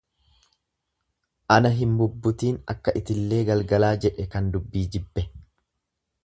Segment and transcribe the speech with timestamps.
[1.55, 5.29] Ana hin bubbutiin akka itillee galgalaa jedhe kan dubbii jibbe.